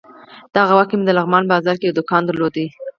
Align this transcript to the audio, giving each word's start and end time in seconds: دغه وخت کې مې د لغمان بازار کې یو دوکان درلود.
دغه 0.55 0.71
وخت 0.75 0.89
کې 0.89 0.95
مې 0.97 1.05
د 1.07 1.11
لغمان 1.17 1.43
بازار 1.53 1.75
کې 1.77 1.85
یو 1.87 1.97
دوکان 1.97 2.21
درلود. 2.25 2.55